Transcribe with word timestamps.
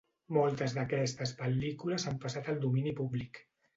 Moltes 0.35 0.73
d'aquestes 0.77 1.33
pel·lícules 1.41 2.07
han 2.13 2.19
passat 2.25 2.53
al 2.55 2.59
domini 2.65 2.95
públic. 3.03 3.45